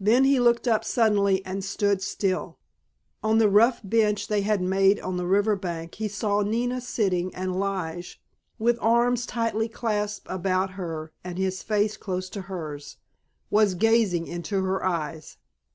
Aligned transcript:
Then 0.00 0.24
he 0.24 0.40
looked 0.40 0.66
up 0.66 0.82
suddenly, 0.82 1.44
and 1.44 1.62
stood 1.62 2.00
still. 2.00 2.58
On 3.22 3.36
the 3.36 3.50
rough 3.50 3.82
bench 3.84 4.28
they 4.28 4.40
had 4.40 4.62
made 4.62 4.98
on 5.00 5.18
the 5.18 5.26
river 5.26 5.56
bank 5.56 5.96
he 5.96 6.08
saw 6.08 6.40
Nina 6.40 6.80
sitting, 6.80 7.34
and 7.34 7.60
Lige, 7.60 8.18
with 8.58 8.78
arms 8.80 9.26
tightly 9.26 9.68
clasped 9.68 10.26
about 10.30 10.70
her 10.70 11.12
and 11.22 11.36
his 11.36 11.62
face 11.62 11.98
close 11.98 12.30
to 12.30 12.40
hers, 12.48 12.96
was 13.50 13.74
gazing 13.74 14.26
into 14.26 14.62
her 14.62 14.82
eyes. 14.82 15.36